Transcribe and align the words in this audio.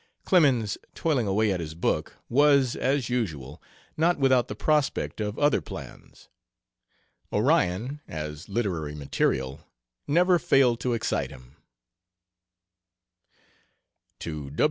Clemens, 0.25 0.79
toiling 0.95 1.27
away 1.27 1.51
at 1.53 1.59
his 1.59 1.75
book, 1.75 2.17
was, 2.27 2.75
as 2.75 3.07
usual, 3.07 3.61
not 3.95 4.17
without 4.17 4.47
the 4.47 4.55
prospect 4.55 5.21
of 5.21 5.37
other 5.37 5.61
plans. 5.61 6.27
Orion, 7.31 8.01
as 8.07 8.49
literary 8.49 8.95
material, 8.95 9.59
never 10.07 10.39
failed 10.39 10.79
to 10.79 10.93
excite 10.93 11.29
him. 11.29 11.55